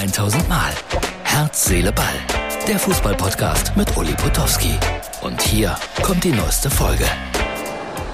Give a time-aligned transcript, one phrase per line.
[0.00, 0.72] 1000 Mal.
[1.24, 2.06] Herz, Seele, Ball.
[2.66, 4.72] Der Fußballpodcast mit Uli Potowski.
[5.20, 7.04] Und hier kommt die neueste Folge.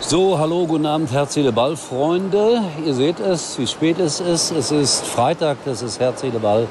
[0.00, 2.64] So, hallo, guten Abend, Herz, Seele, Ball, Freunde.
[2.84, 4.50] Ihr seht es, wie spät es ist.
[4.50, 6.66] Es ist Freitag, das ist Herz, Seele, Ball.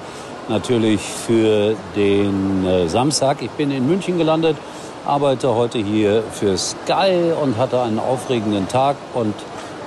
[0.49, 3.41] Natürlich für den äh, Samstag.
[3.41, 4.57] Ich bin in München gelandet,
[5.05, 9.35] arbeite heute hier für Sky und hatte einen aufregenden Tag und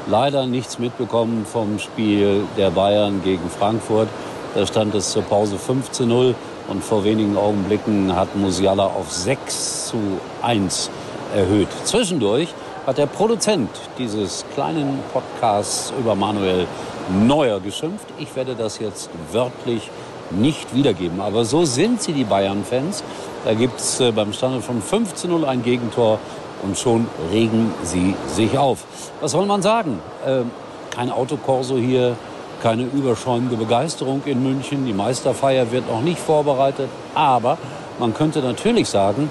[0.06, 4.08] leider nichts mitbekommen vom Spiel der Bayern gegen Frankfurt.
[4.54, 6.34] Da stand es zur Pause 5 zu 0
[6.68, 9.96] und vor wenigen Augenblicken hat Musiala auf 6 zu
[10.42, 10.90] 1
[11.36, 11.68] erhöht.
[11.84, 12.48] Zwischendurch
[12.84, 16.66] hat der Produzent dieses kleinen Podcasts über Manuel
[17.26, 18.06] Neuer geschimpft.
[18.18, 19.88] Ich werde das jetzt wörtlich
[20.30, 21.20] nicht wiedergeben.
[21.20, 23.04] Aber so sind sie, die Bayern-Fans.
[23.44, 26.18] Da gibt es äh, beim Stand von 5 zu 0 ein Gegentor
[26.62, 28.84] und schon regen sie sich auf.
[29.20, 30.00] Was soll man sagen?
[30.26, 30.42] Äh,
[30.94, 32.16] kein Autokorso hier,
[32.60, 34.86] keine überschäumende Begeisterung in München.
[34.86, 36.88] Die Meisterfeier wird noch nicht vorbereitet.
[37.14, 37.58] Aber
[37.98, 39.30] man könnte natürlich sagen,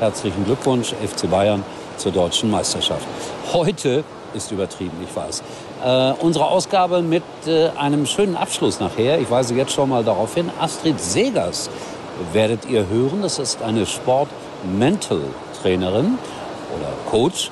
[0.00, 1.62] herzlichen Glückwunsch FC Bayern
[1.96, 3.06] zur deutschen Meisterschaft.
[3.52, 5.42] Heute ist übertrieben, ich weiß.
[5.84, 9.20] Äh, unsere Ausgabe mit äh, einem schönen Abschluss nachher.
[9.20, 10.50] Ich weise jetzt schon mal darauf hin.
[10.60, 11.70] Astrid Segers
[12.32, 13.22] werdet ihr hören.
[13.22, 16.18] Das ist eine Sport-Mental-Trainerin
[16.74, 17.50] oder Coach.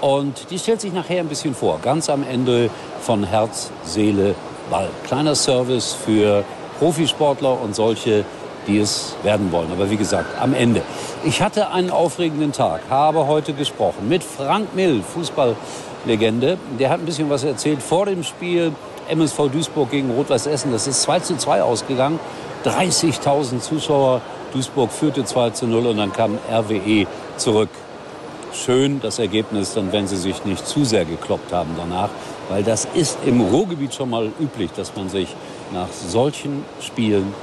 [0.00, 2.68] Und die stellt sich nachher ein bisschen vor, ganz am Ende
[3.00, 4.34] von Herz, Seele,
[4.70, 4.88] Ball.
[5.06, 6.44] Kleiner Service für
[6.78, 8.24] Profisportler und solche,
[8.66, 9.70] die es werden wollen.
[9.72, 10.82] Aber wie gesagt, am Ende.
[11.24, 16.58] Ich hatte einen aufregenden Tag, habe heute gesprochen mit Frank Mill, Fußballlegende.
[16.78, 18.72] Der hat ein bisschen was erzählt vor dem Spiel
[19.08, 20.72] MSV Duisburg gegen Rot-Weiß Essen.
[20.72, 22.18] Das ist 2 zu 2 ausgegangen.
[22.64, 24.22] 30.000 Zuschauer.
[24.52, 27.06] Duisburg führte 2 zu 0 und dann kam RWE
[27.36, 27.68] zurück
[28.54, 32.10] schön das Ergebnis, dann wenn sie sich nicht zu sehr gekloppt haben danach,
[32.48, 35.28] weil das ist im Ruhrgebiet schon mal üblich, dass man sich
[35.72, 37.34] nach solchen Spielen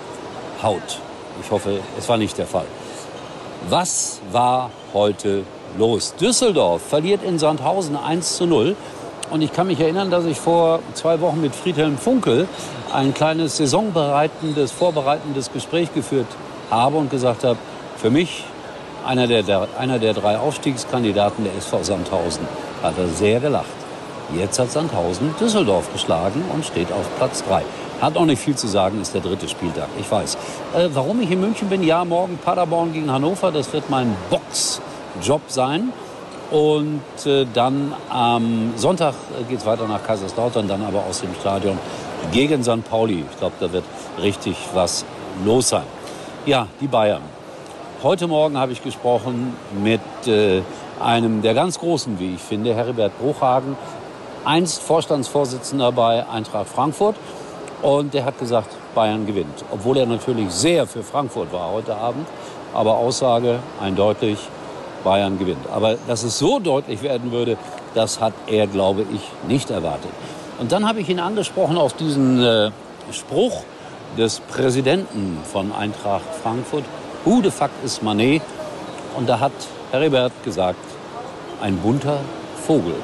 [0.61, 0.99] haut.
[1.43, 2.65] Ich hoffe, es war nicht der Fall.
[3.69, 5.43] Was war heute
[5.77, 6.15] los?
[6.19, 8.75] Düsseldorf verliert in Sandhausen 1 zu 0.
[9.29, 12.47] Und ich kann mich erinnern, dass ich vor zwei Wochen mit Friedhelm Funkel
[12.91, 16.27] ein kleines saisonbereitendes, vorbereitendes Gespräch geführt
[16.69, 17.57] habe und gesagt habe,
[17.97, 18.43] für mich
[19.05, 22.47] einer der, einer der drei Aufstiegskandidaten der SV Sandhausen,
[22.81, 23.65] hat er sehr gelacht.
[24.35, 27.63] Jetzt hat Sandhausen Düsseldorf geschlagen und steht auf Platz 3.
[28.01, 30.35] Hat auch nicht viel zu sagen, ist der dritte Spieltag, ich weiß.
[30.75, 35.41] Äh, warum ich in München bin, ja, morgen Paderborn gegen Hannover, das wird mein Boxjob
[35.47, 35.91] sein.
[36.49, 41.33] Und äh, dann am Sonntag äh, geht es weiter nach Kaiserslautern, dann aber aus dem
[41.39, 41.77] Stadion
[42.31, 42.83] gegen St.
[42.89, 43.23] Pauli.
[43.29, 43.85] Ich glaube, da wird
[44.21, 45.05] richtig was
[45.45, 45.85] los sein.
[46.45, 47.21] Ja, die Bayern.
[48.03, 50.63] Heute Morgen habe ich gesprochen mit äh,
[50.99, 53.77] einem der ganz Großen, wie ich finde, Heribert Bruchhagen,
[54.43, 57.15] einst Vorstandsvorsitzender bei Eintracht Frankfurt.
[57.83, 59.63] Und der hat gesagt, Bayern gewinnt.
[59.71, 62.27] Obwohl er natürlich sehr für Frankfurt war heute Abend.
[62.73, 64.39] Aber Aussage eindeutig,
[65.03, 65.69] Bayern gewinnt.
[65.71, 67.55] Aber dass es so deutlich werden würde,
[67.93, 70.09] das hat er, glaube ich, nicht erwartet.
[70.59, 72.71] Und dann habe ich ihn angesprochen auf diesen äh,
[73.11, 73.61] Spruch
[74.17, 76.83] des Präsidenten von Eintracht Frankfurt,
[77.23, 78.41] Who the fuck ist Manet?
[79.15, 79.51] Und da hat
[79.91, 80.79] Heribert gesagt,
[81.61, 82.19] ein bunter
[82.65, 82.95] Vogel.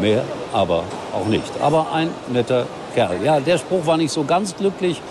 [0.00, 0.24] Mehr
[0.54, 1.50] aber auch nicht.
[1.60, 3.22] Aber ein netter Kerl.
[3.22, 5.02] Ja, der Spruch war nicht so ganz glücklich.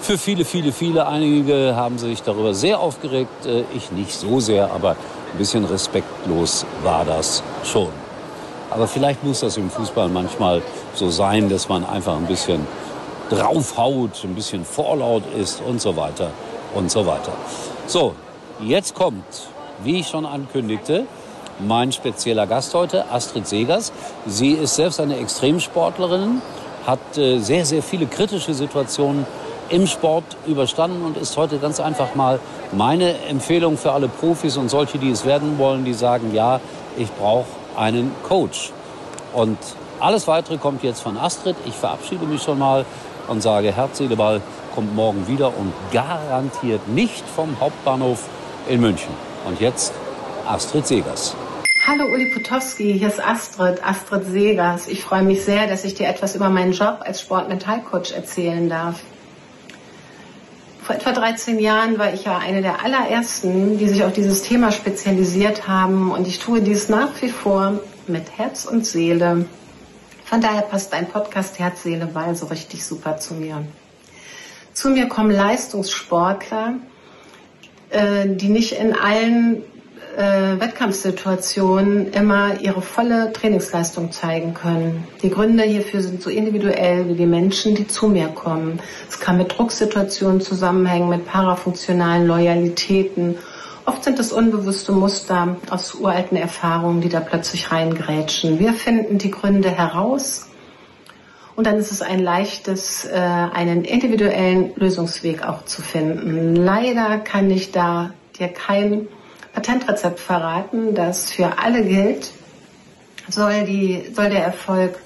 [0.00, 1.06] Für viele, viele, viele.
[1.06, 3.44] Einige haben sich darüber sehr aufgeregt.
[3.44, 7.90] Äh, ich nicht so sehr, aber ein bisschen respektlos war das schon.
[8.70, 10.62] Aber vielleicht muss das im Fußball manchmal
[10.94, 12.66] so sein, dass man einfach ein bisschen
[13.28, 16.30] draufhaut, ein bisschen vorlaut ist und so weiter
[16.74, 17.32] und so weiter.
[17.86, 18.14] So,
[18.60, 19.24] jetzt kommt,
[19.82, 21.06] wie ich schon ankündigte,
[21.60, 23.92] mein spezieller Gast heute, Astrid Segers.
[24.26, 26.42] Sie ist selbst eine Extremsportlerin,
[26.86, 29.26] hat äh, sehr, sehr viele kritische Situationen
[29.70, 32.38] im Sport überstanden und ist heute ganz einfach mal
[32.72, 36.60] meine Empfehlung für alle Profis und solche, die es werden wollen, die sagen, ja,
[36.96, 37.46] ich brauche
[37.76, 38.72] einen Coach.
[39.32, 39.58] Und
[40.00, 41.56] alles Weitere kommt jetzt von Astrid.
[41.66, 42.84] Ich verabschiede mich schon mal
[43.28, 44.42] und sage Herz, Ball
[44.74, 48.28] kommt morgen wieder und garantiert nicht vom Hauptbahnhof
[48.68, 49.10] in München.
[49.46, 49.92] Und jetzt
[50.46, 51.36] Astrid Segers.
[51.86, 54.88] Hallo Uli Potowski, hier ist Astrid, Astrid Segers.
[54.88, 59.00] Ich freue mich sehr, dass ich dir etwas über meinen Job als Sportmentalcoach erzählen darf.
[60.82, 64.72] Vor etwa 13 Jahren war ich ja eine der allerersten, die sich auf dieses Thema
[64.72, 69.46] spezialisiert haben und ich tue dies nach wie vor mit Herz und Seele.
[70.24, 73.64] Von daher passt dein Podcast Herz, Seele, Ball so richtig super zu mir.
[74.74, 76.74] Zu mir kommen Leistungssportler,
[77.90, 79.62] äh, die nicht in allen
[80.16, 85.04] äh, Wettkampfsituation immer ihre volle Trainingsleistung zeigen können.
[85.22, 88.80] Die Gründe hierfür sind so individuell wie die Menschen, die zu mir kommen.
[89.08, 93.36] Es kann mit Drucksituationen zusammenhängen, mit parafunktionalen Loyalitäten.
[93.86, 98.58] Oft sind es unbewusste Muster aus uralten Erfahrungen, die da plötzlich reingrätschen.
[98.58, 100.48] Wir finden die Gründe heraus
[101.56, 106.56] und dann ist es ein leichtes, äh, einen individuellen Lösungsweg auch zu finden.
[106.56, 109.08] Leider kann ich da dir kein
[109.52, 112.32] Patentrezept verraten, das für alle gilt.
[113.28, 114.98] Soll, die, soll der Erfolg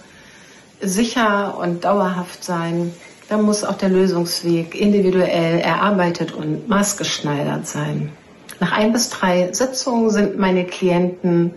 [0.80, 2.92] sicher und dauerhaft sein,
[3.28, 8.10] dann muss auch der Lösungsweg individuell erarbeitet und maßgeschneidert sein.
[8.58, 11.52] Nach ein bis drei Sitzungen sind meine Klienten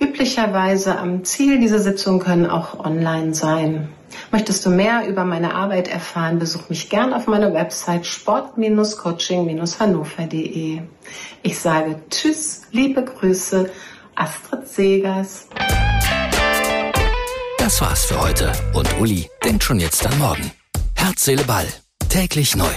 [0.00, 1.58] üblicherweise am Ziel.
[1.58, 3.88] Diese Sitzungen können auch online sein.
[4.30, 10.82] Möchtest du mehr über meine Arbeit erfahren, besuch mich gern auf meiner Website sport-coaching-hannover.de.
[11.42, 13.68] Ich sage Tschüss, liebe Grüße,
[14.14, 15.48] Astrid Segers.
[17.58, 20.52] Das war's für heute und Uli denkt schon jetzt an morgen.
[20.94, 21.66] Herz, Seele, Ball.
[22.08, 22.72] Täglich neu.